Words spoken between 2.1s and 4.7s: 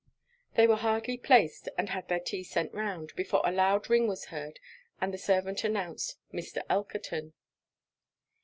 tea sent round, before a loud ring was heard,